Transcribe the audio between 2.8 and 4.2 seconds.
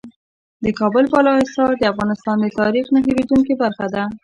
نه هېرېدونکې برخه ده.